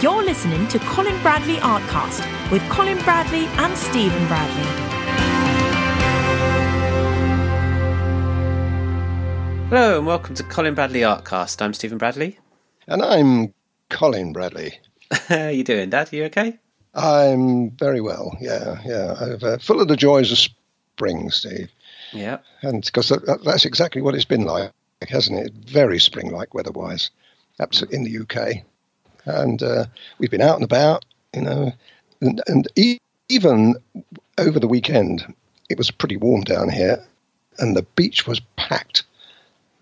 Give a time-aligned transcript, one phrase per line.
[0.00, 4.62] You're listening to Colin Bradley Artcast with Colin Bradley and Stephen Bradley.
[9.70, 11.60] Hello and welcome to Colin Bradley Artcast.
[11.60, 12.38] I'm Stephen Bradley.
[12.86, 13.52] And I'm
[13.90, 14.78] Colin Bradley.
[15.10, 16.12] How are you doing, Dad?
[16.12, 16.60] Are you okay?
[16.94, 18.36] I'm very well.
[18.40, 19.16] Yeah, yeah.
[19.20, 21.72] I'm uh, full of the joys of spring, Steve.
[22.12, 22.38] Yeah.
[22.62, 24.70] And because that, that's exactly what it's been like,
[25.08, 25.52] hasn't it?
[25.54, 27.10] Very spring-like weather-wise,
[27.58, 28.64] absolutely in the UK.
[29.28, 29.84] And uh,
[30.18, 31.72] we've been out and about, you know,
[32.20, 33.76] and, and e- even
[34.38, 35.34] over the weekend,
[35.68, 37.04] it was pretty warm down here,
[37.58, 39.04] and the beach was packed.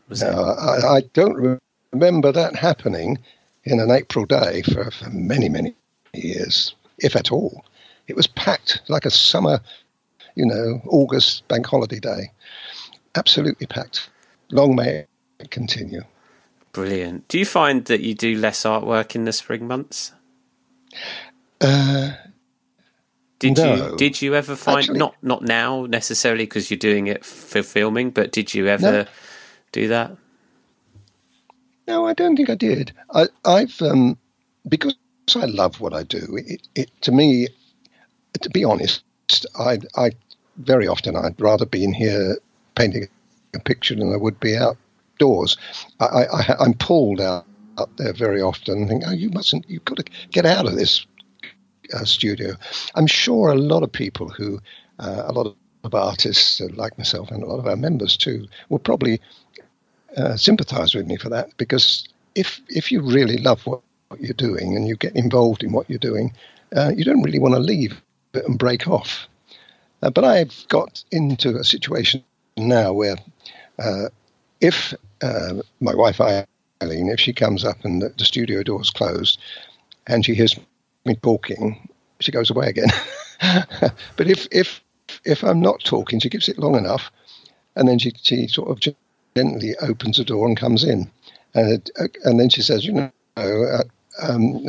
[0.09, 0.43] Was Now.
[0.43, 1.61] I, I don't
[1.93, 3.19] remember that happening
[3.65, 5.75] in an April day for, for many, many
[6.15, 7.65] years, if at all.
[8.09, 9.61] It was packed like a summer,
[10.35, 12.31] you know, August bank holiday day.
[13.17, 14.09] Absolutely packed.
[14.51, 15.07] Long may
[15.41, 16.03] it continue.
[16.77, 17.27] Brilliant.
[17.29, 20.13] Do you find that you do less artwork in the spring months?
[21.61, 22.13] Uh,
[23.39, 23.75] Did No.
[23.93, 27.63] you did you ever find Actually- not not now necessarily because you're doing it for
[27.63, 29.07] filming, but did you ever No.
[29.73, 30.17] do that?
[31.89, 32.93] no, I don't think I did.
[33.15, 34.19] I, I've um,
[34.69, 34.95] because
[35.35, 36.37] I love what I do.
[36.47, 37.49] It, it to me,
[38.41, 39.03] to be honest,
[39.59, 40.11] I, I
[40.59, 42.39] very often I'd rather be in here
[42.75, 43.09] painting
[43.55, 44.77] a picture than I would be outdoors.
[46.01, 47.47] I, I, I- I'm pulled out
[47.79, 48.79] up there very often.
[48.81, 49.69] And think, oh, you mustn't.
[49.71, 51.07] You've got to get out of this
[51.95, 52.55] uh, studio.
[52.97, 54.61] I'm sure a lot of people who,
[55.01, 58.47] uh, a lot of artists uh, like myself and a lot of our members too,
[58.71, 59.21] will probably
[60.17, 64.35] uh, sympathise with me for that because if if you really love what, what you're
[64.35, 66.33] doing and you get involved in what you're doing,
[66.77, 68.01] uh, you don't really want to leave
[68.35, 69.29] and break off.
[70.01, 72.25] But I've got into a situation
[72.57, 73.17] now where
[74.61, 76.21] if uh, my wife
[76.83, 79.41] Eileen, if she comes up and the, the studio door's closed
[80.07, 80.59] and she hears
[81.05, 81.89] me talking,
[82.21, 82.89] she goes away again.
[84.17, 84.83] but if if
[85.25, 87.11] if I'm not talking, she gives it long enough,
[87.77, 88.95] and then she she sort of
[89.35, 91.11] gently opens the door and comes in,
[91.55, 93.83] and uh, and then she says, you know, uh,
[94.23, 94.65] um,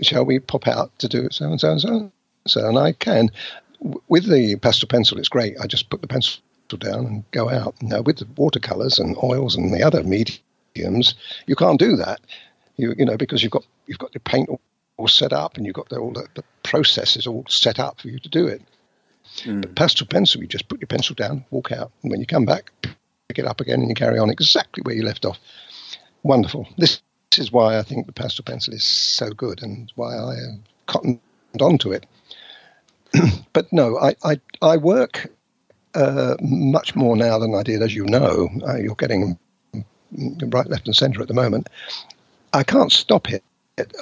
[0.00, 1.88] shall we pop out to do so and so and so?
[1.88, 2.12] and
[2.46, 3.30] So and I can.
[4.08, 5.56] With the pastel pencil, it's great.
[5.60, 6.40] I just put the pencil
[6.78, 7.74] down and go out.
[7.82, 11.14] Now with the watercolors and oils and the other mediums,
[11.46, 12.20] you can't do that.
[12.76, 14.60] You you know because you've got you've got your paint all,
[14.96, 18.08] all set up and you've got the, all the, the processes all set up for
[18.08, 18.62] you to do it.
[19.60, 22.44] But pastel pencil, you just put your pencil down, walk out, and when you come
[22.44, 22.70] back,
[23.28, 25.38] pick it up again and you carry on exactly where you left off.
[26.22, 26.68] Wonderful.
[26.76, 27.00] This,
[27.30, 30.56] this is why I think the pastel pencil is so good and why I uh,
[30.86, 31.20] cottoned
[31.60, 32.06] onto it.
[33.52, 35.30] but no, I, I, I work
[35.94, 38.48] uh, much more now than I did, as you know.
[38.66, 39.38] Uh, you're getting
[39.72, 41.68] right, left, and centre at the moment.
[42.52, 43.42] I can't stop it.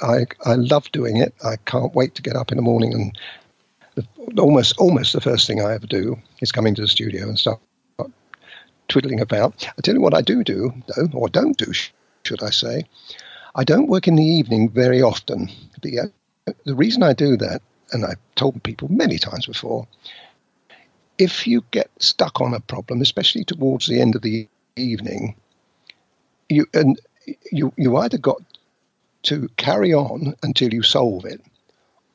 [0.03, 1.33] I, I love doing it.
[1.43, 3.17] I can't wait to get up in the morning and
[4.37, 7.59] almost almost the first thing I ever do is come into the studio and start
[8.87, 9.67] twiddling about.
[9.77, 11.71] I tell you what I do do though, or don't do,
[12.23, 12.83] should I say?
[13.55, 15.49] I don't work in the evening very often.
[15.81, 19.87] The uh, the reason I do that, and I've told people many times before,
[21.21, 25.35] if you get stuck on a problem, especially towards the end of the evening,
[26.49, 26.99] you and
[27.51, 28.41] you you either got
[29.23, 31.39] to carry on until you solve it,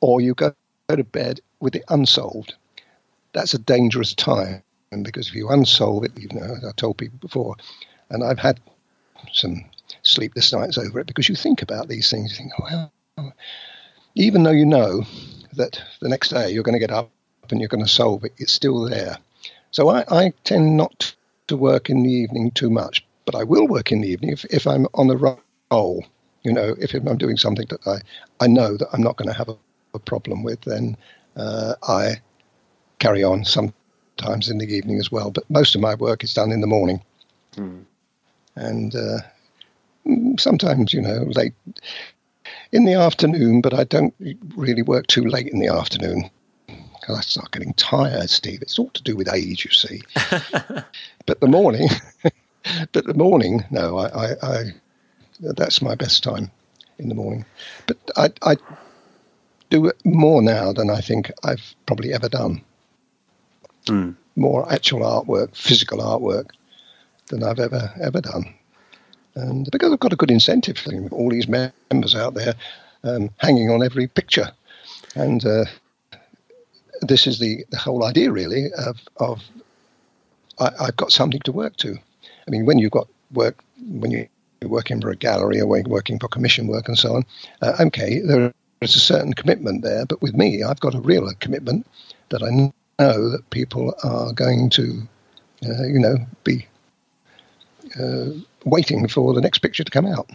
[0.01, 0.53] or you go
[0.89, 2.53] to bed with it unsolved.
[3.31, 4.61] That's a dangerous time
[5.03, 7.55] because if you unsolve it, you know, I told people before,
[8.09, 8.59] and I've had
[9.31, 9.63] some
[10.01, 12.31] sleepless nights over it because you think about these things.
[12.31, 13.33] You think, oh, well,
[14.15, 15.05] even though you know
[15.53, 17.09] that the next day you're going to get up
[17.51, 19.17] and you're going to solve it, it's still there.
[19.71, 21.13] So I, I tend not
[21.47, 24.45] to work in the evening too much, but I will work in the evening if,
[24.45, 25.37] if I'm on the
[25.71, 26.05] roll.
[26.43, 27.97] You know, if I'm doing something that I,
[28.43, 29.57] I know that I'm not going to have a,
[29.93, 30.95] a problem with, then
[31.35, 32.21] uh, I
[32.99, 35.31] carry on sometimes in the evening as well.
[35.31, 37.01] But most of my work is done in the morning.
[38.55, 39.19] And uh,
[40.05, 41.53] mm, sometimes, you know, late
[42.71, 44.13] in the afternoon, but I don't
[44.55, 46.29] really work too late in the afternoon.
[47.07, 48.61] 'Cause I start getting tired, Steve.
[48.61, 50.01] It's all to do with age, you see.
[51.25, 51.87] but the morning,
[52.91, 54.63] but the morning, no, I, I, I,
[55.39, 56.51] that's my best time
[56.99, 57.45] in the morning.
[57.85, 58.57] But I, I
[59.69, 62.61] do it more now than I think I've probably ever done.
[64.35, 66.49] More actual artwork, physical artwork,
[67.27, 68.53] than I've ever ever done.
[69.35, 72.55] And because I've got a good incentive for all these members out there
[73.05, 74.51] um, hanging on every picture,
[75.15, 75.65] and uh,
[77.01, 79.41] this is the, the whole idea really of, of
[80.59, 81.97] I, I've got something to work to.
[82.47, 84.27] I mean, when you've got work, when you're
[84.63, 87.25] working for a gallery or when you're working for commission work and so on,
[87.61, 90.05] uh, okay, there is a certain commitment there.
[90.05, 91.85] But with me, I've got a real commitment
[92.29, 95.01] that I know that people are going to,
[95.65, 96.65] uh, you know, be
[97.99, 98.29] uh,
[98.65, 100.29] waiting for the next picture to come out.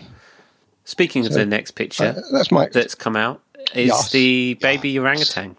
[0.84, 2.68] Speaking of the next picture Uh, that's my.
[2.68, 3.40] that's come out,
[3.74, 4.12] is Yes.
[4.12, 4.98] the baby Yes.
[4.98, 5.56] orangutan.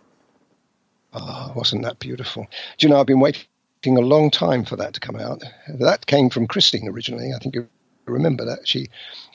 [1.13, 2.47] Oh, wasn't that beautiful?
[2.77, 3.45] Do you know, I've been waiting
[3.85, 5.43] a long time for that to come out.
[5.67, 7.31] That came from Christine originally.
[7.33, 7.67] I think you
[8.05, 8.67] remember that.
[8.67, 8.89] She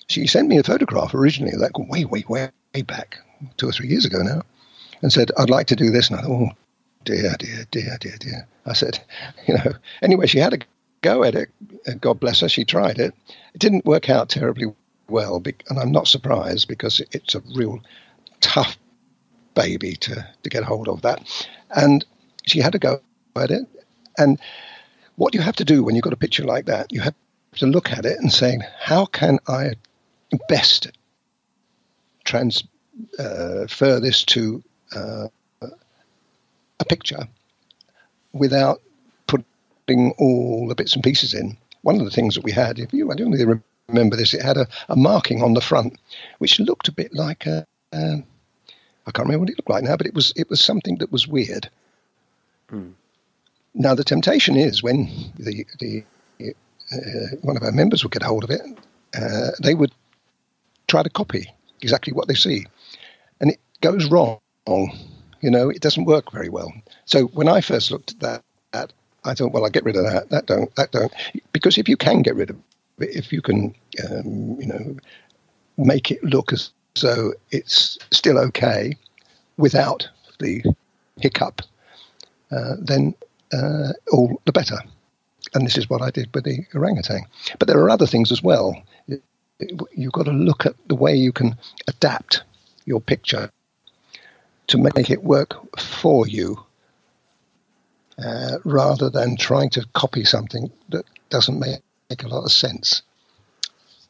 [0.08, 3.18] she sent me a photograph originally, like way, way, way, way back,
[3.58, 4.42] two or three years ago now,
[5.02, 6.08] and said, I'd like to do this.
[6.08, 6.50] And I thought, oh,
[7.04, 8.48] dear, dear, dear, dear, dear.
[8.64, 8.98] I said,
[9.46, 9.72] you know,
[10.02, 10.58] anyway, she had a
[11.02, 11.50] go at it.
[12.00, 13.14] God bless her, she tried it.
[13.54, 14.74] It didn't work out terribly
[15.08, 17.80] well, and I'm not surprised because it's a real
[18.40, 18.76] tough
[19.58, 21.18] baby to, to get hold of that.
[21.68, 22.04] And
[22.46, 23.00] she had a go
[23.36, 23.66] at it.
[24.16, 24.38] And
[25.16, 27.14] what you have to do when you've got a picture like that, you have
[27.56, 29.72] to look at it and say, how can I
[30.48, 30.88] best
[32.24, 34.62] transfer this to
[34.94, 35.26] uh,
[36.80, 37.28] a picture
[38.32, 38.80] without
[39.26, 41.56] putting all the bits and pieces in?
[41.82, 44.42] One of the things that we had, if you, I don't really remember this, it
[44.42, 45.98] had a, a marking on the front
[46.38, 47.64] which looked a bit like a.
[47.92, 48.24] Um,
[49.08, 51.10] I can't remember what it looked like now, but it was it was something that
[51.10, 51.70] was weird.
[53.74, 55.08] Now the temptation is when
[55.38, 56.04] the the
[56.92, 58.60] uh, one of our members would get hold of it,
[59.16, 59.92] uh, they would
[60.86, 62.66] try to copy exactly what they see,
[63.40, 64.40] and it goes wrong.
[65.40, 66.70] You know, it doesn't work very well.
[67.06, 68.44] So when I first looked at that,
[68.74, 68.92] at,
[69.24, 70.28] I thought, well, I'll get rid of that.
[70.30, 71.12] That don't, that don't,
[71.52, 72.56] because if you can get rid of
[72.98, 73.74] it, if you can,
[74.04, 74.96] um, you know,
[75.78, 78.96] make it look as though it's still okay
[79.56, 80.08] without
[80.38, 80.62] the
[81.20, 81.62] hiccup,
[82.50, 83.14] uh, then
[83.52, 84.78] uh, all the better.
[85.54, 87.22] And this is what I did with the orangutan.
[87.58, 88.80] But there are other things as well.
[89.92, 91.56] You've got to look at the way you can
[91.88, 92.42] adapt
[92.84, 93.50] your picture
[94.68, 96.62] to make it work for you
[98.22, 101.80] uh, rather than trying to copy something that doesn't make,
[102.10, 103.02] make a lot of sense.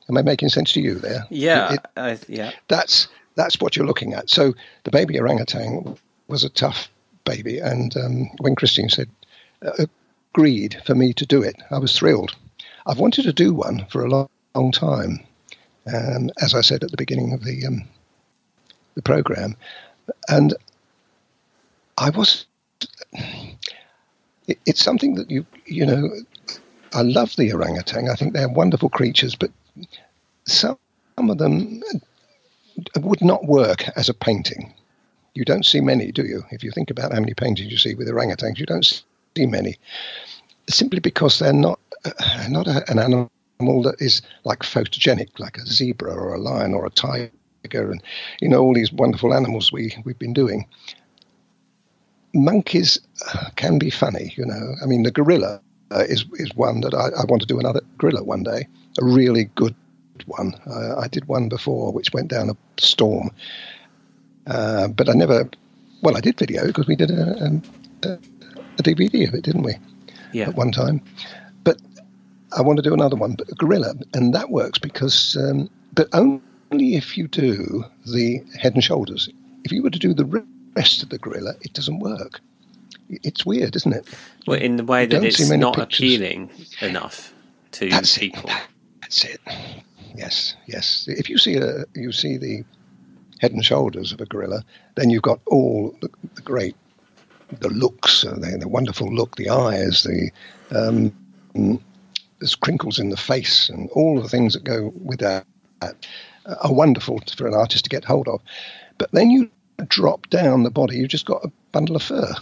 [0.08, 1.26] Am I making sense to you there?
[1.30, 2.52] Yeah, It- I, yeah.
[2.68, 4.30] that's that's what you're looking at.
[4.30, 5.96] So the baby orangutan
[6.28, 6.88] was a tough
[7.24, 9.08] baby, and um, when Christine said
[9.64, 9.86] uh,
[10.34, 12.34] agreed for me to do it, I was thrilled.
[12.86, 15.20] I've wanted to do one for a long, long time,
[15.92, 17.84] um, as I said at the beginning of the um,
[18.94, 19.56] the program,
[20.28, 20.54] and
[21.98, 22.46] I was.
[24.46, 26.10] It, it's something that you you know.
[26.94, 28.08] I love the orangutan.
[28.08, 29.50] I think they're wonderful creatures, but
[30.46, 30.78] some
[31.16, 31.82] of them
[32.96, 34.72] would not work as a painting.
[35.34, 36.42] You don't see many, do you?
[36.50, 39.76] If you think about how many paintings you see with orangutans, you don't see many,
[40.68, 45.66] simply because they're not uh, not a, an animal that is like photogenic, like a
[45.66, 47.30] zebra or a lion or a tiger,
[47.72, 48.02] and
[48.40, 50.66] you know all these wonderful animals we we've been doing.
[52.34, 53.00] Monkeys
[53.32, 54.74] uh, can be funny, you know.
[54.82, 55.60] I mean, the gorilla
[55.90, 58.68] uh, is is one that I, I want to do another gorilla one day,
[59.00, 59.74] a really good
[60.26, 60.54] one.
[60.66, 63.30] Uh, I did one before which went down a storm,
[64.46, 65.48] uh, but I never.
[66.02, 67.60] Well, I did video because we did a,
[68.04, 69.74] a, a DVD of it, didn't we?
[70.32, 70.48] Yeah.
[70.48, 71.00] At one time,
[71.64, 71.80] but
[72.56, 76.08] I want to do another one, but a gorilla, and that works because, um, but
[76.12, 79.28] only if you do the head and shoulders.
[79.64, 80.44] If you were to do the
[80.76, 82.40] rest of the gorilla, it doesn't work.
[83.08, 84.06] It's weird, isn't it?
[84.46, 85.98] Well, in the way that it's not pictures.
[85.98, 86.50] appealing
[86.82, 87.32] enough
[87.72, 88.20] to That's it.
[88.20, 88.50] people.
[89.00, 89.40] That's it.
[90.14, 91.06] Yes, yes.
[91.08, 92.64] If you see a, you see the
[93.40, 94.64] head and shoulders of a gorilla,
[94.96, 96.76] then you've got all the, the great,
[97.60, 100.30] the looks, uh, the, the wonderful look, the eyes, the
[100.70, 101.14] um,
[102.40, 105.46] there's crinkles in the face, and all the things that go with that
[105.82, 105.92] uh,
[106.62, 108.40] are wonderful for an artist to get hold of.
[108.98, 109.50] But then you
[109.86, 112.34] drop down the body, you've just got a bundle of fur.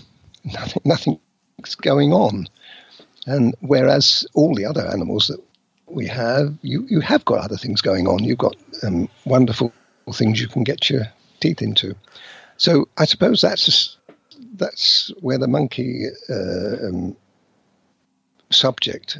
[0.46, 2.46] Nothing, nothing's going on.
[3.26, 5.42] And whereas all the other animals that
[5.86, 8.24] we have, you, you have got other things going on.
[8.24, 9.72] You've got um, wonderful
[10.12, 11.02] things you can get your
[11.40, 11.94] teeth into.
[12.56, 13.98] So I suppose that's just,
[14.54, 17.16] that's where the monkey uh, um,
[18.50, 19.18] subject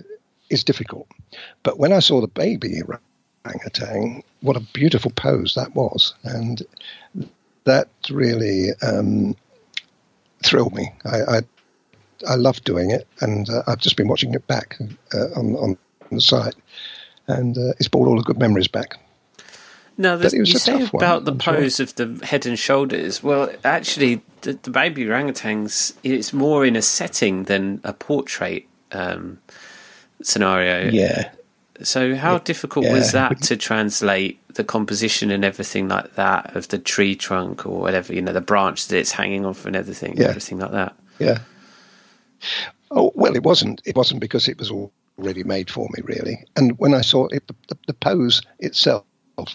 [0.49, 1.09] is difficult.
[1.63, 2.81] But when I saw the baby
[3.45, 6.63] orangutan, what a beautiful pose that was, and
[7.65, 9.35] that really um,
[10.43, 10.93] thrilled me.
[11.05, 11.41] I, I
[12.29, 14.79] I love doing it, and uh, I've just been watching it back
[15.15, 15.79] uh, on on
[16.11, 16.55] the site,
[17.27, 18.99] and uh, it's brought all the good memories back.
[19.99, 21.55] No, But the, it was you a say tough one, about the I'm sure.
[21.55, 23.23] pose of the head and shoulders.
[23.23, 29.39] Well, actually, the, the baby orangutans, it's more in a setting than a portrait um,
[30.23, 30.91] scenario.
[30.91, 31.31] Yeah,
[31.83, 36.79] So, how difficult was that to translate the composition and everything like that of the
[36.79, 40.29] tree trunk or whatever, you know, the branch that it's hanging off and everything, Yeah.
[40.29, 40.97] everything like that.
[41.19, 41.39] Yeah.
[42.91, 43.83] Oh well, it wasn't.
[43.85, 46.45] It wasn't because it was already made for me, really.
[46.57, 49.05] And when I saw it, the, the pose itself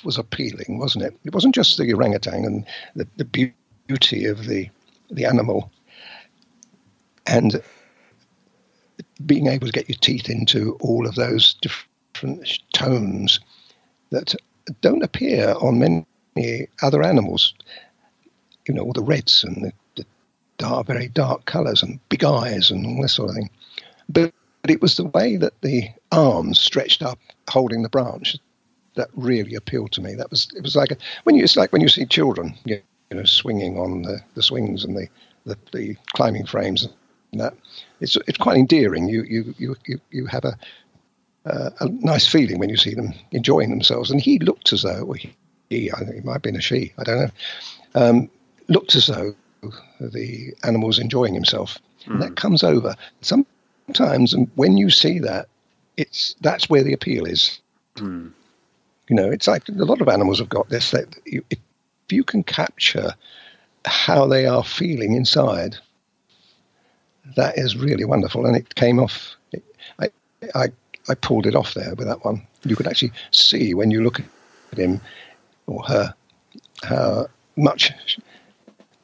[0.03, 1.17] was appealing, wasn't it?
[1.23, 3.53] It wasn't just the orangutan and the, the
[3.87, 4.69] beauty of the
[5.09, 5.71] the animal,
[7.27, 7.61] and
[9.25, 11.87] being able to get your teeth into all of those different
[12.73, 13.39] tones
[14.11, 14.35] that
[14.81, 17.53] don't appear on many other animals.
[18.67, 20.05] You know, all the reds and the, the
[20.57, 23.49] dark, very dark colours and big eyes and all this sort of thing.
[24.07, 28.37] But, but it was the way that the arms stretched up, holding the branch,
[28.95, 30.15] that really appealed to me.
[30.15, 32.81] That was it was like a, when you it's like when you see children, you
[33.11, 35.07] know, swinging on the, the swings and the,
[35.45, 36.87] the, the climbing frames
[37.31, 37.53] and that.
[37.99, 39.07] It's it's quite endearing.
[39.07, 40.57] You you you you, you have a
[41.45, 44.11] uh, a nice feeling when you see them enjoying themselves.
[44.11, 45.33] And he looked as though well, he,
[45.69, 47.31] he I think it might have been a she, I don't know,
[47.95, 48.29] um,
[48.67, 49.35] looked as though
[49.99, 51.77] the animal's enjoying himself.
[52.05, 54.33] And that comes over sometimes.
[54.33, 55.47] And when you see that,
[55.97, 57.59] it's that's where the appeal is.
[59.07, 60.91] You know, it's like a lot of animals have got this.
[60.91, 61.59] That you, if
[62.09, 63.13] you can capture
[63.85, 65.75] how they are feeling inside,
[67.35, 68.45] that is really wonderful.
[68.45, 69.35] And it came off.
[69.51, 69.63] It,
[69.99, 70.09] I,
[70.55, 70.67] I,
[71.09, 72.45] I pulled it off there with that one.
[72.63, 75.01] You could actually see when you look at him
[75.67, 76.13] or her
[76.83, 77.91] how much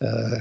[0.02, 0.38] uh,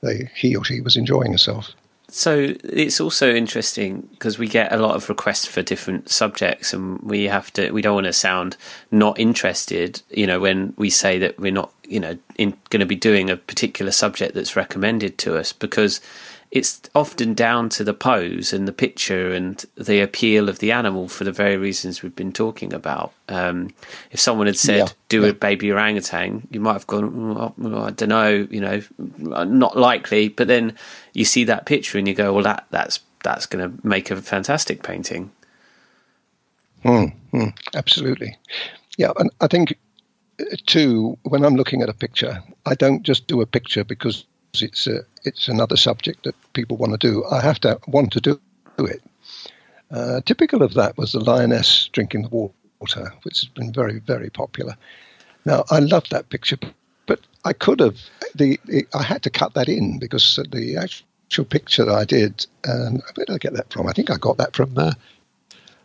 [0.00, 1.70] they, he or she was enjoying herself.
[2.08, 7.00] So it's also interesting because we get a lot of requests for different subjects, and
[7.00, 7.70] we have to.
[7.70, 8.58] We don't want to sound
[8.90, 10.02] not interested.
[10.10, 13.36] You know, when we say that we're not, you know, going to be doing a
[13.36, 16.02] particular subject that's recommended to us, because
[16.52, 21.08] it's often down to the pose and the picture and the appeal of the animal
[21.08, 23.14] for the very reasons we've been talking about.
[23.30, 23.70] Um,
[24.10, 25.28] if someone had said, Yeah, "Do yeah.
[25.28, 29.78] a baby orangutan," you might have gone, "Mm, well, "I don't know," you know, not
[29.78, 30.28] likely.
[30.28, 30.76] But then
[31.14, 34.16] you see that picture and you go, "Well, that that's that's going to make a
[34.20, 35.30] fantastic painting."
[37.74, 38.36] Absolutely.
[38.98, 39.78] Yeah, and I think
[40.38, 44.26] uh, too when I'm looking at a picture, I don't just do a picture because
[44.60, 47.24] it's a, it's another subject that people want to do.
[47.30, 48.40] I have to want to do,
[48.78, 49.02] it.
[49.90, 52.28] Uh, typical of that was the lioness drinking the
[52.80, 54.76] water, which has been very very popular.
[55.44, 56.58] Now I love that picture,
[57.06, 57.98] but I could have
[58.34, 62.46] the, the I had to cut that in because the actual picture that I did.
[62.68, 63.86] Um, where did I get that from?
[63.86, 64.76] I think I got that from.
[64.76, 64.92] Uh,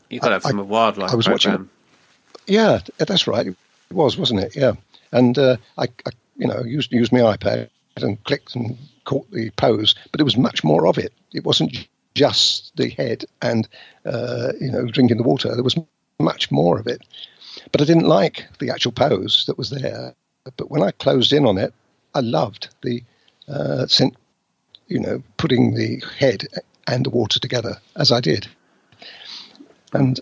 [0.09, 1.69] You got that from I- a wildlife I was watching- program.
[2.47, 3.45] Yeah, that's right.
[3.47, 3.55] It
[3.91, 4.55] was, wasn't it?
[4.55, 4.74] Yeah.
[5.12, 7.69] And uh, I, I, you know, used used my iPad
[8.03, 11.13] and clicked and caught the pose, but there was much more of it.
[11.33, 13.67] It wasn't just the head and
[14.05, 15.53] uh, you know drinking the water.
[15.53, 15.77] There was
[16.19, 17.01] much more of it.
[17.71, 20.15] But I didn't like the actual pose that was there.
[20.57, 21.73] But when I closed in on it,
[22.15, 23.03] I loved the
[23.47, 23.87] uh,
[24.87, 26.47] you know putting the head
[26.87, 28.47] and the water together as I did.
[29.93, 30.19] And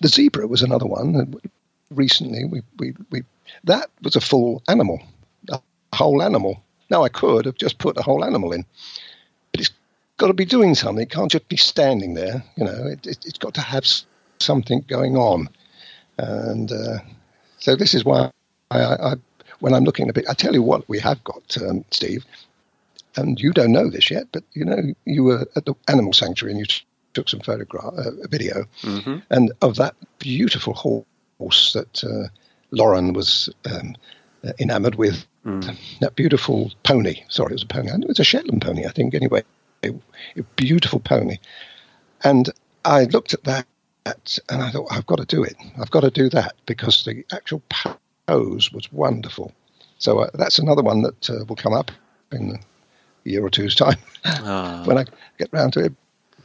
[0.00, 1.34] the zebra was another one.
[1.90, 3.22] Recently, we, we, we
[3.64, 5.00] that was a full animal,
[5.92, 6.62] whole animal.
[6.90, 8.64] Now I could have just put a whole animal in,
[9.52, 9.70] but it's
[10.18, 11.02] got to be doing something.
[11.02, 12.44] It can't just be standing there.
[12.56, 13.86] You know, it, it, it's got to have
[14.40, 15.48] something going on.
[16.18, 16.98] And uh,
[17.58, 18.30] so this is why
[18.70, 19.14] I, I, I,
[19.60, 22.24] when I'm looking at it, I tell you what we have got, um, Steve.
[23.16, 26.52] And you don't know this yet, but you know you were at the animal sanctuary
[26.52, 28.64] and you t- took some photograph, uh, video,
[29.28, 30.72] and of that beautiful
[31.38, 32.28] horse that uh,
[32.70, 33.96] Lauren was um,
[34.44, 35.26] uh, enamored with.
[36.00, 37.22] That beautiful pony.
[37.28, 37.88] Sorry, it was a pony.
[37.90, 39.14] It was a Shetland pony, I think.
[39.14, 39.42] Anyway,
[39.82, 39.90] a,
[40.36, 41.38] a beautiful pony.
[42.24, 42.50] And
[42.84, 43.66] I looked at that
[44.04, 45.56] and I thought, I've got to do it.
[45.80, 47.62] I've got to do that because the actual
[48.26, 49.52] pose was wonderful.
[49.98, 51.90] So uh, that's another one that uh, will come up
[52.32, 52.52] in
[53.24, 54.82] a year or two's time Ah.
[54.84, 55.04] when I
[55.38, 55.92] get round to it.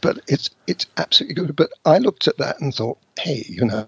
[0.02, 1.56] But it's it's absolutely good.
[1.56, 3.88] But I looked at that and thought, hey, you know,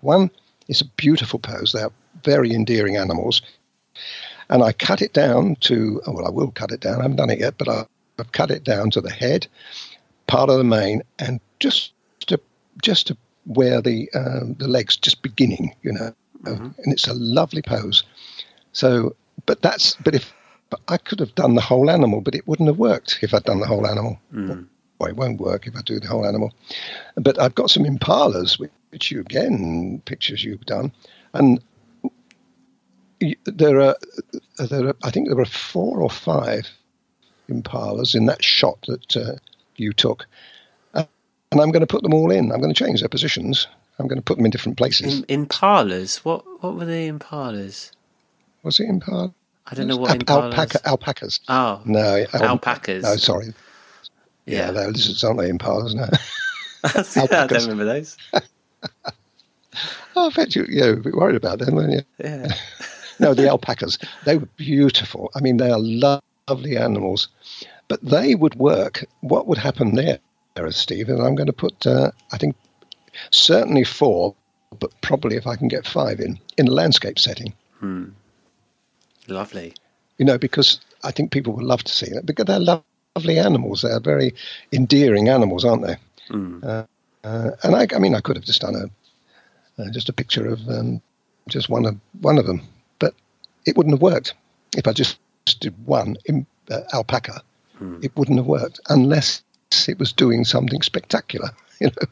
[0.00, 0.30] one,
[0.68, 1.72] it's a beautiful pose.
[1.72, 1.90] They're
[2.22, 3.42] very endearing animals.
[4.50, 7.00] And I cut it down to, oh, well, I will cut it down.
[7.00, 7.86] I haven't done it yet, but I,
[8.18, 9.46] I've cut it down to the head,
[10.26, 11.92] part of the mane, and just
[12.26, 12.40] to
[12.82, 16.14] just to where the um, the legs just beginning, you know.
[16.84, 18.04] And it's a lovely pose.
[18.72, 20.32] So, but that's but if
[20.70, 23.44] but I could have done the whole animal, but it wouldn't have worked if I'd
[23.44, 24.18] done the whole animal.
[24.98, 26.52] Well, it won't work if I do the whole animal.
[27.14, 30.92] But I've got some impalas, which, which you again pictures you've done,
[31.34, 31.62] and
[33.44, 33.96] there are
[34.58, 36.68] there are I think there are four or five
[37.50, 39.36] impalas in that shot that uh,
[39.76, 40.26] you took,
[40.94, 41.04] Uh,
[41.52, 42.52] and I'm going to put them all in.
[42.52, 43.66] I'm going to change their positions,
[43.98, 45.20] I'm going to put them in different places.
[45.28, 46.18] In, impalas.
[46.24, 47.90] What what were the impalas?
[48.62, 49.32] Was it impala?
[49.70, 50.52] I don't know what impalas.
[50.52, 51.40] Alpaca, alpacas.
[51.48, 53.02] Oh, No, al- alpacas.
[53.02, 53.54] No, sorry.
[54.46, 54.70] Yeah, Yeah.
[54.72, 55.50] they're lizards, aren't they?
[55.50, 56.08] Impalas, no.
[56.84, 58.16] I don't remember those.
[60.16, 62.02] oh, I bet you, were a bit worried about them, weren't you?
[62.18, 62.54] Yeah.
[63.18, 63.98] No, the alpacas.
[64.24, 65.30] They were beautiful.
[65.34, 67.28] I mean, they are lo- lovely animals.
[67.88, 69.04] But they would work.
[69.20, 70.18] What would happen there,
[70.70, 71.08] Steve?
[71.08, 72.56] And I'm going to put, uh, I think,
[73.30, 74.34] certainly four,
[74.78, 77.54] but probably if I can get five in, in a landscape setting.
[79.26, 79.74] Lovely.
[80.18, 82.84] You know, because I think people would love to see it because they're lo-
[83.16, 83.82] lovely animals.
[83.82, 84.34] They're very
[84.72, 85.96] endearing animals, aren't they?
[86.62, 86.84] Uh,
[87.24, 90.46] uh, and I, I mean, I could have just done a uh, just a picture
[90.48, 91.00] of um,
[91.48, 92.62] just one of one of them,
[93.68, 94.34] it wouldn't have worked
[94.76, 95.18] if I just
[95.60, 97.42] did one in, uh, alpaca.
[98.02, 99.42] It wouldn't have worked unless
[99.86, 101.50] it was doing something spectacular.
[101.80, 102.08] You know,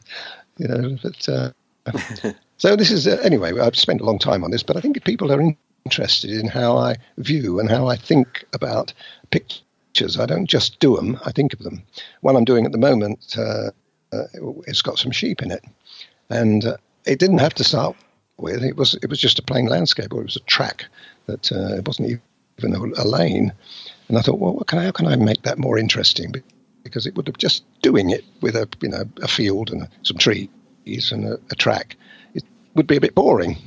[0.59, 0.97] you know.
[1.03, 3.59] But uh, so this is uh, anyway.
[3.59, 5.41] I've spent a long time on this, but I think people are
[5.83, 8.93] interested in how I view and how I think about
[9.29, 10.17] pictures.
[10.17, 11.83] I don't just do them; I think of them.
[12.21, 13.71] One I'm doing at the moment, uh,
[14.13, 14.23] uh,
[14.67, 15.65] it's got some sheep in it,
[16.29, 17.97] and uh, it didn't have to start
[18.37, 18.63] with.
[18.63, 20.85] It was it was just a plain landscape, or it was a track
[21.27, 23.53] that uh, it wasn't even a, lane.
[24.07, 26.33] And I thought, well, what can I, how can I make that more interesting?
[26.83, 30.17] Because it would have just doing it with a you know a field and some
[30.17, 30.49] trees
[31.11, 31.95] and a, a track,
[32.33, 32.43] it
[32.73, 33.57] would be a bit boring.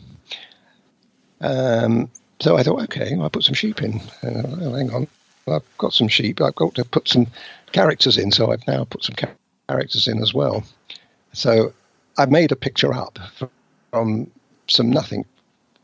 [1.41, 4.01] Um, so I thought, okay, I'll put some sheep in.
[4.23, 5.07] Uh, well, hang on,
[5.47, 6.41] I've got some sheep.
[6.41, 7.27] I've got to put some
[7.73, 9.35] characters in, so I've now put some cha-
[9.69, 10.65] characters in as well.
[11.33, 11.73] So
[12.19, 13.19] I've made a picture up
[13.91, 14.31] from
[14.69, 15.25] some nothing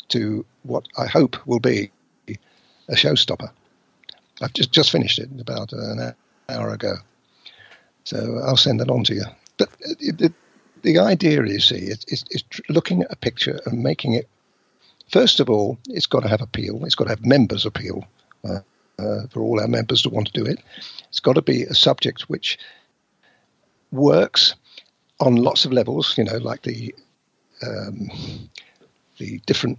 [0.08, 1.90] to what I hope will be
[2.88, 3.50] a showstopper.
[4.40, 6.14] I've just just finished it about an
[6.48, 6.96] hour ago,
[8.04, 9.24] so I'll send that on to you.
[9.56, 10.32] But it,
[10.82, 14.28] the idea is, see, is, it's tr- looking at a picture and making it.
[15.10, 16.84] First of all, it's got to have appeal.
[16.84, 18.06] It's got to have members appeal
[18.44, 18.60] uh,
[18.98, 20.60] uh, for all our members to want to do it.
[21.08, 22.58] It's got to be a subject which
[23.90, 24.54] works
[25.20, 26.16] on lots of levels.
[26.18, 26.94] You know, like the
[27.66, 28.10] um,
[29.18, 29.78] the different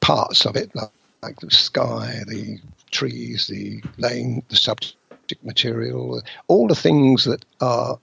[0.00, 0.90] parts of it, like,
[1.22, 2.58] like the sky, the
[2.90, 4.96] trees, the laying, the subject
[5.42, 7.98] material, all the things that are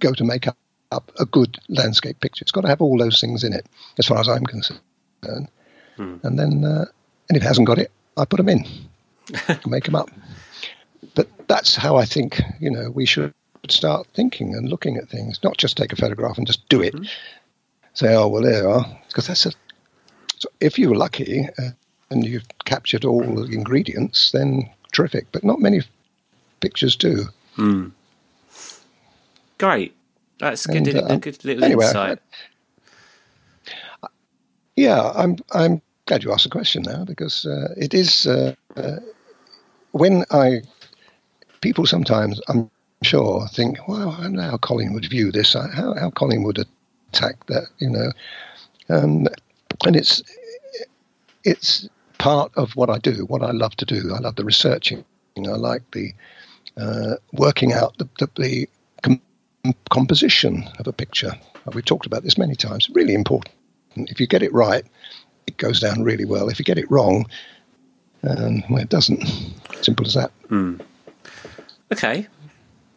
[0.00, 0.56] go to make up,
[0.92, 2.42] up a good landscape picture.
[2.42, 3.66] It's got to have all those things in it,
[3.98, 4.80] as far as I'm concerned.
[6.22, 6.84] And then, uh,
[7.28, 8.64] and if it hasn't got it, I put them in,
[9.66, 10.10] make them up.
[11.14, 13.32] But that's how I think you know we should
[13.68, 16.94] start thinking and looking at things, not just take a photograph and just do it.
[17.94, 19.52] Say, oh well, there you are, because that's a.
[20.38, 21.70] So if you were lucky uh,
[22.10, 25.26] and you've captured all the ingredients, then terrific.
[25.32, 25.82] But not many
[26.60, 27.26] pictures do.
[29.58, 29.96] Great.
[30.38, 30.88] That's good.
[30.88, 32.18] And, a uh, good little anyway, insight.
[34.76, 38.96] Yeah, I'm I'm glad you asked the question now because uh, it is uh, uh,
[39.92, 40.60] when I
[41.62, 42.70] people sometimes I'm
[43.02, 46.64] sure think, well, I don't know how Colin would view this, how how Colin would
[47.08, 48.10] attack that, you know,
[48.90, 49.26] um,
[49.84, 50.22] and it's
[51.44, 54.12] it's part of what I do, what I love to do.
[54.14, 55.04] I love the researching.
[55.38, 56.12] I like the
[56.76, 58.68] uh, working out the the, the
[59.02, 59.20] com-
[59.90, 61.32] composition of a picture.
[61.72, 62.88] We've talked about this many times.
[62.90, 63.54] Really important.
[63.96, 64.84] If you get it right,
[65.46, 66.48] it goes down really well.
[66.48, 67.26] If you get it wrong,
[68.22, 69.26] um, well, it doesn't.
[69.82, 70.30] Simple as that.
[71.92, 72.26] Okay,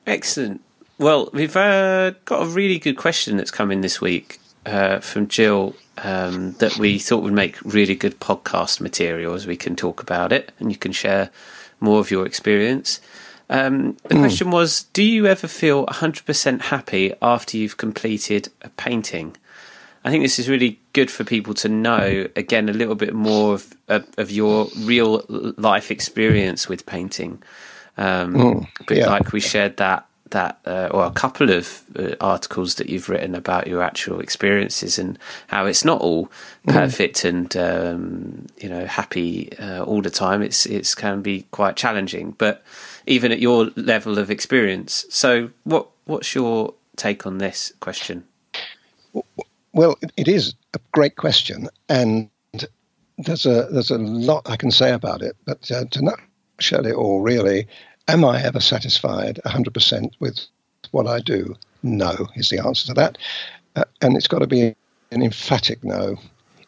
[0.06, 0.62] excellent.
[0.98, 5.28] Well, we've uh, got a really good question that's come in this week uh, from
[5.28, 10.02] Jill um, that we thought would make really good podcast material as we can talk
[10.02, 11.30] about it and you can share
[11.80, 13.00] more of your experience.
[13.50, 19.36] Um, the question was Do you ever feel 100% happy after you've completed a painting?
[20.04, 23.54] I think this is really good for people to know, again, a little bit more
[23.56, 27.44] of, of, of your real life experience with painting.
[27.98, 29.10] Um, but yeah.
[29.10, 33.36] like we shared that that uh, or a couple of uh, articles that you've written
[33.36, 36.32] about your actual experiences and how it's not all
[36.68, 40.42] perfect and um, you know happy uh, all the time.
[40.42, 42.64] It's it's can be quite challenging, but
[43.06, 45.06] even at your level of experience.
[45.10, 48.24] So, what what's your take on this question?
[49.74, 52.30] Well, it- is a great question, and
[53.18, 55.36] there's a there's a lot I can say about it.
[55.46, 57.68] But uh, to nutshell it all, really,
[58.12, 60.40] am I ever satisfied 100% with
[60.92, 61.56] what I do?
[61.84, 63.18] No, is the answer to that,
[63.76, 64.76] uh, and it's got to be
[65.12, 66.18] an emphatic no.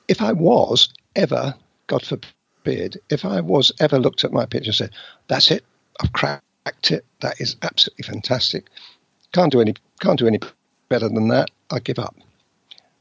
[0.08, 1.54] If I was ever,
[1.88, 4.92] God forbid, if I was ever looked at my picture and said,
[5.28, 5.66] "That's it,
[6.00, 7.06] I've cracked it.
[7.22, 8.68] That is absolutely fantastic.
[9.34, 10.40] Can't do any can't do any
[10.90, 12.16] better than that," I give up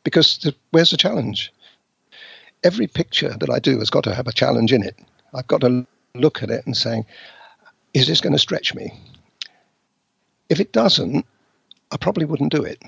[0.05, 1.53] because the, where's the challenge?
[2.65, 4.99] Every picture that I do has got to have a challenge in it.
[5.35, 7.07] I've got to look at it and saying,
[7.95, 8.93] is this going to stretch me?
[10.49, 11.27] If it doesn't,
[11.91, 12.83] I probably wouldn't do it.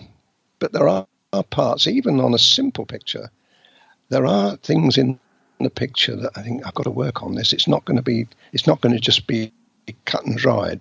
[0.58, 1.06] But there are,
[1.50, 3.30] parts, even on a simple picture,
[4.10, 5.18] there are things in
[5.60, 7.52] the picture that I think I've got to work on this.
[7.52, 9.52] It's not going to be, it's not going to just be
[10.04, 10.80] cut and dried.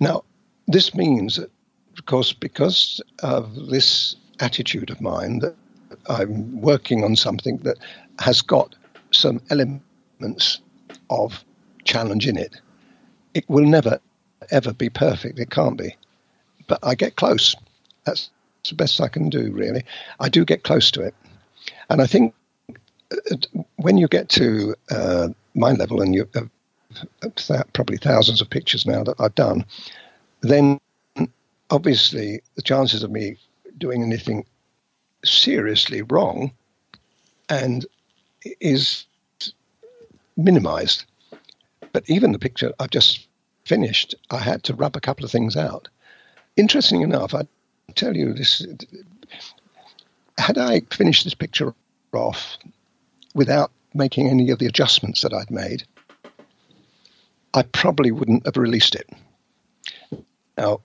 [0.00, 0.24] Now,
[0.68, 1.50] this means that,
[1.98, 5.56] of course, because of this attitude of mine, that
[6.08, 7.78] I'm working on something that
[8.18, 8.74] has got
[9.10, 10.60] some elements
[11.10, 11.44] of
[11.84, 12.60] challenge in it.
[13.34, 13.98] It will never,
[14.50, 15.38] ever be perfect.
[15.38, 15.96] It can't be.
[16.66, 17.54] But I get close.
[18.04, 18.30] That's
[18.68, 19.84] the best I can do, really.
[20.20, 21.14] I do get close to it.
[21.90, 22.34] And I think
[23.12, 23.36] uh,
[23.76, 29.02] when you get to uh, my level, and you uh, probably thousands of pictures now
[29.04, 29.64] that I've done,
[30.40, 30.80] then
[31.70, 33.36] obviously the chances of me
[33.78, 34.44] doing anything
[35.24, 36.52] seriously wrong
[37.48, 37.86] and
[38.60, 39.06] is
[40.36, 41.04] minimized.
[41.94, 43.28] But even the picture I've just
[43.64, 45.88] finished, I had to rub a couple of things out.
[46.56, 47.46] Interesting enough, I
[47.94, 48.66] tell you this
[50.36, 51.72] had I finished this picture
[52.12, 52.58] off
[53.32, 55.84] without making any of the adjustments that I'd made,
[57.54, 59.08] I probably wouldn't have released it.
[60.58, 60.80] Now,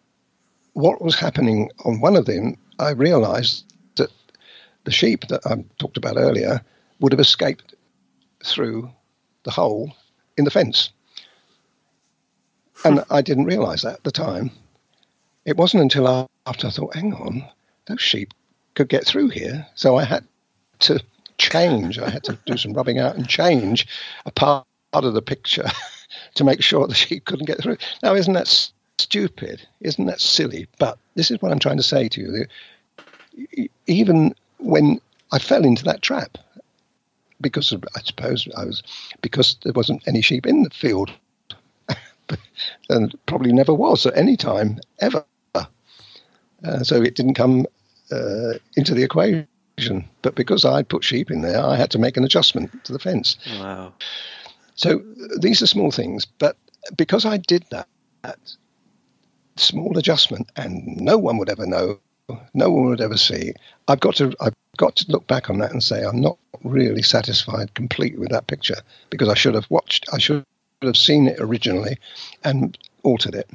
[0.74, 4.12] what was happening on one of them, I realized that
[4.84, 6.62] the sheep that I talked about earlier
[7.00, 7.74] would have escaped
[8.46, 8.92] through
[9.42, 9.92] the hole
[10.38, 10.92] in the fence.
[12.84, 14.52] And I didn't realize that at the time.
[15.46, 17.44] It wasn't until after I thought, hang on,
[17.88, 18.34] those sheep
[18.76, 19.66] could get through here.
[19.76, 20.24] So I had
[20.80, 21.04] to
[21.38, 22.00] change.
[22.00, 23.88] I had to do some rubbing out and change
[24.26, 25.70] a part of the picture
[26.36, 27.78] to make sure the sheep couldn't get through.
[28.04, 29.66] Now, isn't that stupid?
[29.82, 30.68] Isn't that silly?
[30.78, 33.66] But this is what I'm trying to say to you.
[33.88, 36.38] Even when I fell into that trap,
[37.42, 38.84] because I suppose I was
[39.22, 41.12] because there wasn't any sheep in the field,
[42.90, 45.26] and probably never was at any time ever.
[45.56, 47.66] Uh, so it didn't come
[48.12, 49.48] uh, into the equation.
[50.22, 53.00] But because I'd put sheep in there, I had to make an adjustment to the
[53.00, 53.38] fence.
[53.60, 53.94] Wow.
[54.76, 55.02] So
[55.40, 56.58] these are small things, but
[56.98, 57.88] because I did that,
[58.24, 58.40] that
[59.56, 62.00] small adjustment, and no one would ever know,
[62.54, 63.54] no one would ever see.
[63.88, 67.02] I've got to, I've got to look back on that and say I'm not really
[67.02, 68.78] satisfied completely with that picture
[69.10, 70.46] because I should have watched, I should
[70.88, 71.98] have seen it originally,
[72.44, 73.50] and altered it.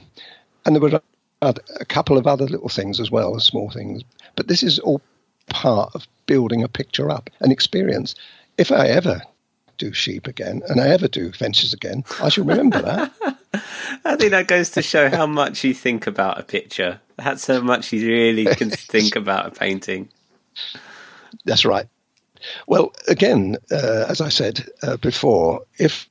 [0.64, 1.00] And there were
[1.42, 4.02] a couple of other little things as well, small things.
[4.36, 5.00] But this is all
[5.48, 8.14] part of building a picture up, an experience.
[8.56, 9.22] If I ever
[9.76, 13.12] do sheep again and I ever do fences again, I shall remember that.
[14.04, 17.00] I think that goes to show how much you think about a picture.
[17.16, 20.08] That's how much you really can think about a painting.
[21.44, 21.86] That's right.
[22.66, 26.08] Well, again, uh, as I said uh, before, if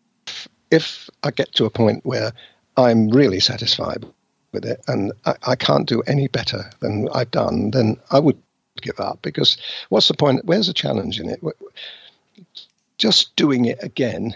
[0.72, 2.34] if I get to a point where
[2.78, 4.06] I'm really satisfied
[4.52, 8.38] with it and I, I can't do any better than I've done, then I would
[8.82, 9.58] give up because
[9.90, 10.46] what's the point?
[10.46, 11.42] Where's the challenge in it?
[12.98, 14.36] Just doing it again,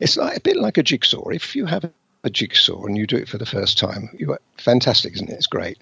[0.00, 1.28] it's like a bit like a jigsaw.
[1.28, 1.90] If you have
[2.24, 5.34] a jigsaw and you do it for the first time, you're fantastic, isn't it?
[5.34, 5.78] It's great.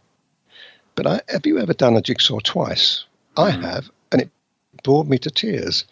[0.95, 3.05] But I, have you ever done a jigsaw twice?
[3.37, 3.45] Mm.
[3.45, 4.31] I have, and it
[4.83, 5.85] bored me to tears.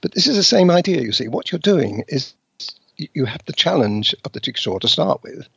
[0.00, 1.28] But this is the same idea, you see.
[1.28, 2.34] What you're doing is
[2.98, 5.48] you have the challenge of the jigsaw to start with.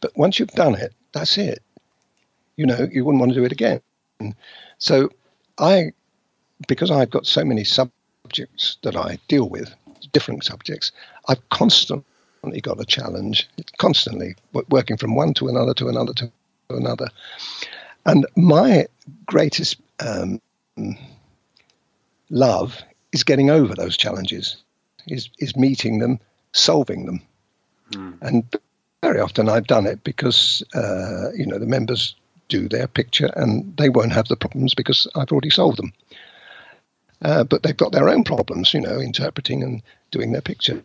[0.00, 1.62] But once you've done it, that's it.
[2.56, 3.80] You know, you wouldn't want to do it again.
[4.78, 5.10] So
[5.58, 5.92] I,
[6.68, 9.74] because I've got so many subjects that I deal with,
[10.12, 10.92] different subjects,
[11.28, 14.34] I've constantly got a challenge, constantly
[14.68, 16.30] working from one to another to another to
[16.70, 17.08] another.
[18.06, 18.86] And my
[19.26, 20.40] greatest um,
[22.30, 24.56] love is getting over those challenges,
[25.10, 26.18] is, is meeting them,
[26.52, 27.22] solving them.
[27.92, 28.18] Mm.
[28.22, 28.56] And
[29.02, 32.14] very often I've done it because, uh, you know, the members
[32.48, 35.92] do their picture and they won't have the problems because I've already solved them.
[37.22, 40.82] Uh, but they've got their own problems, you know, interpreting and doing their picture.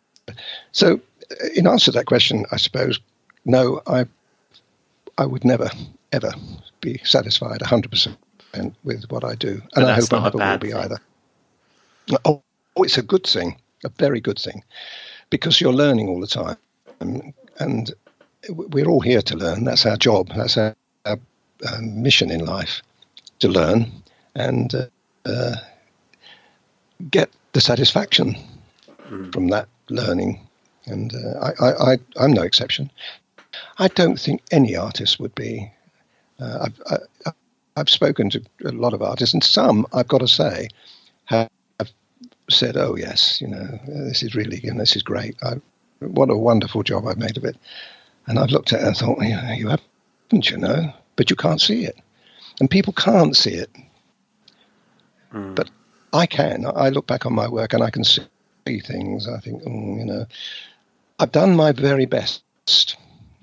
[0.71, 0.99] So,
[1.31, 2.99] uh, in answer to that question, I suppose,
[3.45, 4.05] no, I,
[5.17, 5.69] I would never,
[6.11, 6.33] ever
[6.81, 8.15] be satisfied 100%
[8.83, 9.61] with what I do.
[9.75, 10.99] And I hope I never will be either.
[12.23, 12.43] Oh,
[12.77, 14.63] it's a good thing, a very good thing,
[15.29, 16.57] because you're learning all the time.
[16.99, 17.93] And, and
[18.49, 19.63] we're all here to learn.
[19.63, 20.29] That's our job.
[20.35, 21.19] That's our, our
[21.65, 22.81] uh, mission in life
[23.39, 23.91] to learn
[24.35, 24.85] and uh,
[25.25, 25.55] uh,
[27.09, 28.35] get the satisfaction
[29.09, 29.33] mm.
[29.33, 30.39] from that learning.
[30.85, 32.91] And uh, I, I, I, am no exception.
[33.79, 35.71] I don't think any artist would be.
[36.39, 36.95] Uh, I,
[37.25, 37.31] I,
[37.77, 40.69] I've spoken to a lot of artists, and some I've got to say
[41.25, 41.49] have
[42.49, 45.35] said, "Oh yes, you know, this is really, you know, this is great.
[45.41, 45.55] I,
[45.99, 47.57] what a wonderful job I've made of it."
[48.27, 51.61] And I've looked at it and thought, yeah, you haven't, you know, but you can't
[51.61, 51.97] see it,
[52.59, 53.69] and people can't see it.
[55.31, 55.55] Mm.
[55.55, 55.69] But
[56.11, 56.65] I can.
[56.65, 58.25] I look back on my work and I can see
[58.65, 59.27] things.
[59.27, 60.25] I think, oh, you know,
[61.19, 62.97] I've done my very best.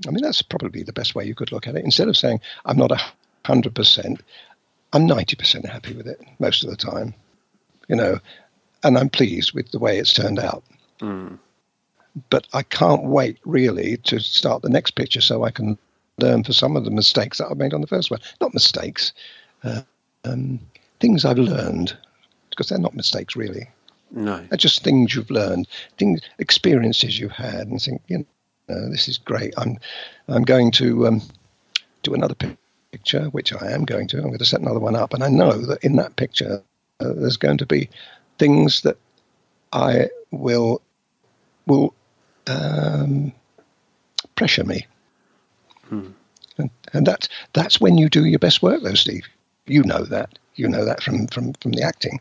[0.07, 1.85] I mean, that's probably the best way you could look at it.
[1.85, 3.01] Instead of saying I'm not a
[3.45, 4.23] hundred percent,
[4.93, 7.15] I'm ninety percent happy with it most of the time.
[7.89, 8.19] You know,
[8.83, 10.65] and I'm pleased with the way it's turned out.
[11.01, 11.39] Mm.
[12.31, 15.79] But I can't wait really to start the next picture so I can
[16.19, 18.21] learn for some of the mistakes that I've made on the first one.
[18.41, 19.13] Not mistakes,
[19.65, 19.83] uh,
[20.25, 20.61] um,
[21.01, 21.97] things I've learned
[22.51, 23.69] because they're not mistakes really.
[24.11, 25.67] No, they're just things you've learned,
[25.97, 28.27] things, experiences you've had, and think, you
[28.69, 29.55] know, this is great.
[29.57, 29.79] I'm,
[30.29, 31.23] I'm going to um,
[32.03, 32.35] do another
[32.91, 34.19] picture, which I am going to.
[34.19, 36.63] I'm going to set another one up, and I know that in that picture
[37.01, 37.89] uh, there's going to be
[38.43, 38.97] things that
[39.73, 40.83] I will
[41.67, 41.95] will
[42.49, 43.33] um,
[44.35, 44.85] pressure me.
[45.89, 46.09] Hmm.
[46.59, 49.27] And, and that's that's when you do your best work, though, Steve.
[49.67, 50.39] You know that.
[50.57, 52.21] You know that from from from the acting.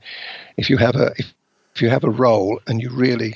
[0.57, 1.33] If you have a if,
[1.75, 3.33] if you have a role and you really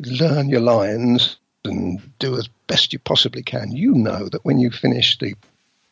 [0.00, 4.70] learn your lines and do as best you possibly can, you know that when you
[4.70, 5.34] finish the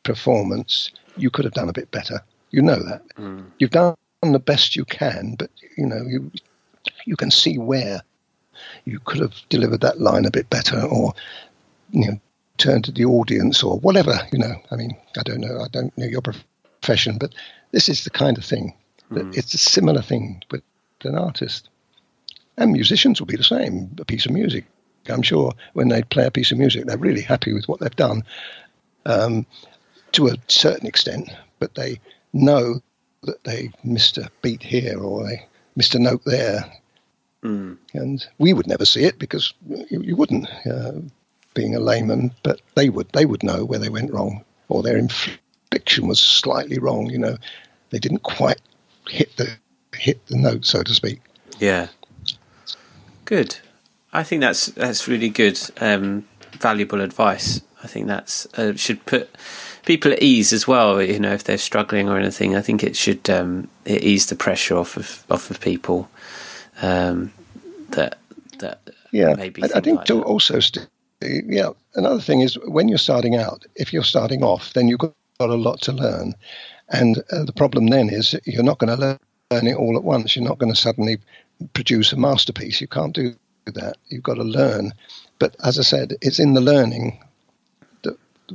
[0.02, 2.20] performance, you could have done a bit better.
[2.50, 3.02] You know that.
[3.16, 3.44] Mm.
[3.58, 3.94] You've done
[4.30, 6.30] the best you can, but you know you
[7.04, 8.02] you can see where
[8.84, 11.14] you could have delivered that line a bit better, or
[11.90, 12.20] you know
[12.58, 14.16] turn to the audience or whatever.
[14.30, 15.60] You know, I mean, I don't know.
[15.60, 17.34] I don't know your profession, but
[17.72, 18.74] this is the kind of thing
[19.10, 19.36] that mm.
[19.36, 20.62] it's a similar thing with
[21.02, 21.68] an artist.
[22.56, 23.96] And musicians will be the same.
[23.98, 24.66] A piece of music,
[25.08, 27.96] I'm sure, when they play a piece of music, they're really happy with what they've
[27.96, 28.24] done
[29.06, 29.46] um,
[30.12, 32.00] to a certain extent, but they
[32.32, 32.80] know
[33.22, 36.64] that they missed a beat here or they missed a note there.
[37.42, 37.76] Mm.
[37.94, 40.92] And we would never see it because you, you wouldn't, uh,
[41.54, 43.08] being a layman, but they would.
[43.12, 47.10] They would know where they went wrong or their inflection was slightly wrong.
[47.10, 47.36] You know,
[47.90, 48.60] they didn't quite
[49.08, 49.50] hit the
[49.94, 51.20] hit the note, so to speak.
[51.58, 51.88] Yeah.
[53.24, 53.58] Good.
[54.12, 57.62] I think that's that's really good, um, valuable advice.
[57.82, 59.30] I think that's uh, should put
[59.84, 61.02] people at ease as well.
[61.02, 64.36] You know, if they're struggling or anything, I think it should um, it ease the
[64.36, 66.08] pressure off of off of people.
[66.80, 67.32] Um,
[67.90, 68.18] that
[68.58, 70.88] that yeah, maybe I, I think like to also st-
[71.20, 71.70] yeah.
[71.94, 75.46] Another thing is when you're starting out, if you're starting off, then you've got a
[75.46, 76.34] lot to learn,
[76.88, 79.18] and uh, the problem then is you're not going to learn,
[79.50, 80.36] learn it all at once.
[80.36, 81.18] You're not going to suddenly
[81.74, 82.80] produce a masterpiece.
[82.80, 83.34] You can't do
[83.66, 83.96] that.
[84.08, 84.92] You've got to learn.
[85.38, 87.22] But as I said, it's in the learning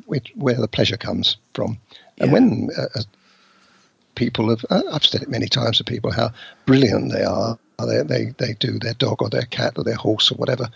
[0.06, 1.78] which, where the pleasure comes from.
[2.18, 2.24] Yeah.
[2.24, 3.02] And when uh, uh,
[4.16, 6.32] people have, uh, I've said it many times to people how
[6.66, 7.58] brilliant they are.
[7.80, 10.68] They, they, they do their dog or their cat or their horse or whatever,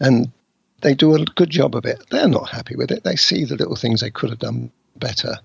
[0.00, 0.32] and
[0.80, 2.02] they do a good job of it.
[2.10, 3.04] They're not happy with it.
[3.04, 5.36] They see the little things they could have done better.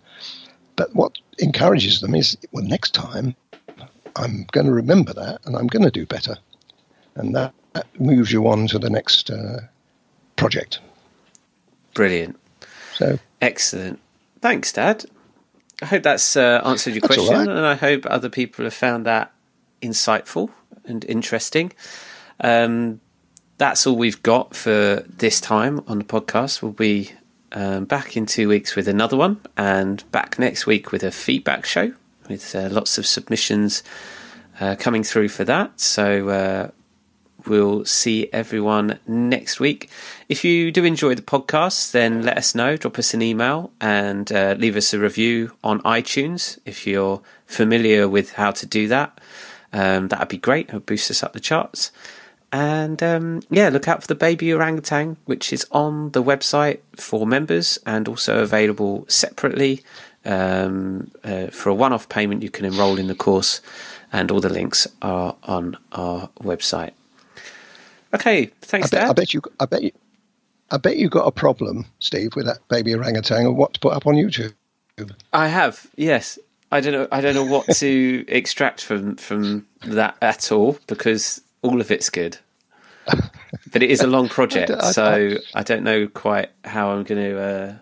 [0.76, 3.36] But what encourages them is, well, next time
[4.16, 6.38] I'm going to remember that and I'm going to do better.
[7.16, 9.62] And that, that moves you on to the next uh,
[10.36, 10.80] project.
[11.94, 12.38] Brilliant.
[12.96, 14.00] So excellent.
[14.42, 15.06] Thanks, Dad.
[15.82, 17.48] I hope that's uh, answered your that's question, right.
[17.48, 19.32] and I hope other people have found that
[19.82, 20.50] insightful
[20.86, 21.74] and interesting.
[22.40, 23.02] Um,
[23.58, 26.62] that's all we've got for this time on the podcast.
[26.62, 27.12] We'll be
[27.52, 31.66] um, back in two weeks with another one, and back next week with a feedback
[31.66, 31.94] show
[32.30, 33.84] with uh, lots of submissions
[34.60, 35.80] uh, coming through for that.
[35.80, 36.72] So uh,
[37.46, 39.90] We'll see everyone next week.
[40.30, 42.78] If you do enjoy the podcast, then let us know.
[42.78, 48.08] Drop us an email and uh, leave us a review on iTunes if you're familiar
[48.08, 49.20] with how to do that.
[49.74, 50.70] Um, that'd be great.
[50.70, 51.92] It'll boost us up the charts.
[52.54, 57.26] And um, yeah, look out for the baby orangutan, which is on the website for
[57.26, 59.84] members and also available separately.
[60.24, 63.60] Um, uh, for a one off payment, you can enroll in the course,
[64.12, 66.92] and all the links are on our website.
[68.14, 69.10] Okay, thanks, I bet, Dad.
[69.10, 69.42] I bet you.
[69.60, 69.92] I bet you.
[70.72, 73.94] I bet you got a problem, Steve, with that baby orangutan and what to put
[73.94, 74.54] up on YouTube.
[75.32, 76.40] I have, yes.
[76.72, 77.08] I don't know.
[77.12, 82.10] I don't know what to extract from from that at all because all of it's
[82.10, 82.38] good.
[83.72, 87.04] but it is a long project, I, I, so I don't know quite how I'm
[87.04, 87.76] going to uh,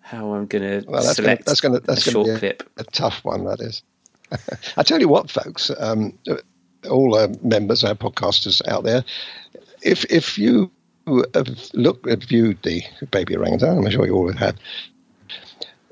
[0.00, 2.38] how I'm going to well, that's select gonna, that's gonna, that's a short be a,
[2.38, 2.70] clip.
[2.76, 3.82] A tough one, that is.
[4.76, 5.70] I tell you what, folks.
[5.78, 6.18] Um,
[6.88, 9.04] all uh, members, our podcasters out there,
[9.82, 10.70] if if you
[11.34, 14.56] have looked have viewed the baby orangutan, I'm sure you all have,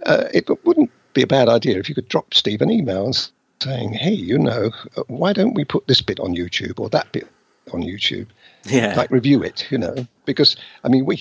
[0.07, 3.31] uh, it wouldn't be a bad idea if you could drop Steve an email and
[3.63, 4.71] saying, "Hey, you know,
[5.07, 7.29] why don't we put this bit on YouTube or that bit
[7.73, 8.27] on YouTube?
[8.65, 10.07] Yeah, like review it, you know?
[10.25, 11.21] Because I mean, we,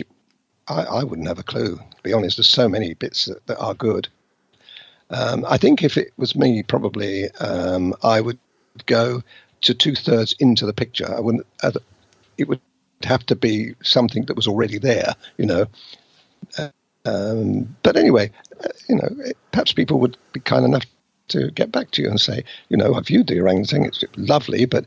[0.67, 1.75] I, I wouldn't have a clue.
[1.77, 4.07] To be honest, there's so many bits that, that are good.
[5.09, 8.39] Um, I think if it was me, probably um, I would
[8.85, 9.21] go
[9.61, 11.13] to two thirds into the picture.
[11.13, 11.45] I wouldn't.
[11.63, 11.71] Uh,
[12.37, 12.61] it would
[13.03, 15.65] have to be something that was already there, you know.
[17.05, 18.31] Um, but anyway,
[18.63, 19.09] uh, you know,
[19.51, 20.85] perhaps people would be kind enough
[21.29, 24.65] to get back to you and say, you know, I've viewed the orangutan; it's lovely,
[24.65, 24.85] but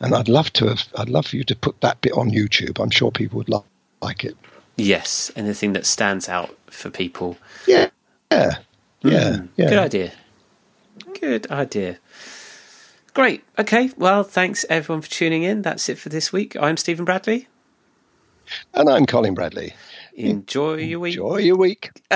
[0.00, 2.82] and I'd love to have, I'd love for you to put that bit on YouTube.
[2.82, 3.64] I'm sure people would love,
[4.00, 4.36] like it.
[4.76, 7.36] Yes, anything that stands out for people.
[7.66, 7.90] Yeah,
[8.30, 8.58] yeah,
[9.02, 9.68] mm, yeah, yeah.
[9.68, 10.12] Good idea.
[11.20, 11.98] Good idea.
[13.16, 13.42] Great.
[13.58, 13.90] Okay.
[13.96, 15.62] Well, thanks everyone for tuning in.
[15.62, 16.54] That's it for this week.
[16.60, 17.48] I'm Stephen Bradley.
[18.74, 19.72] And I'm Colin Bradley.
[20.14, 21.14] Enjoy your week.
[21.14, 21.92] Enjoy your week.